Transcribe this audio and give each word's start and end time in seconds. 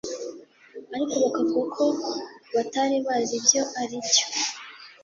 ariko 0.93 1.15
bakavuga 1.23 1.59
ko 1.75 1.85
batari 2.53 2.95
bazi 3.05 3.33
ibyo 3.39 3.61
ari 3.81 3.97
byo 4.07 4.25